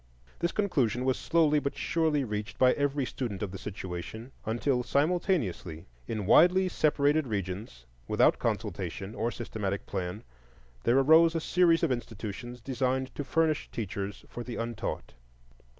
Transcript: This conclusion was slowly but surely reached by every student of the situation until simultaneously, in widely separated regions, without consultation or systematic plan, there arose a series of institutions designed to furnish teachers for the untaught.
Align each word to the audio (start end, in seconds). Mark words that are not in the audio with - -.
This 0.39 0.51
conclusion 0.51 1.05
was 1.05 1.15
slowly 1.19 1.59
but 1.59 1.77
surely 1.77 2.23
reached 2.23 2.57
by 2.57 2.73
every 2.73 3.05
student 3.05 3.43
of 3.43 3.51
the 3.51 3.59
situation 3.59 4.31
until 4.47 4.81
simultaneously, 4.81 5.85
in 6.07 6.25
widely 6.25 6.69
separated 6.69 7.27
regions, 7.27 7.85
without 8.07 8.39
consultation 8.39 9.13
or 9.13 9.29
systematic 9.29 9.85
plan, 9.85 10.23
there 10.85 10.97
arose 10.97 11.35
a 11.35 11.39
series 11.39 11.83
of 11.83 11.91
institutions 11.91 12.61
designed 12.61 13.13
to 13.13 13.23
furnish 13.23 13.69
teachers 13.71 14.25
for 14.27 14.43
the 14.43 14.55
untaught. 14.55 15.13